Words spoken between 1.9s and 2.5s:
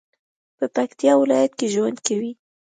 کوي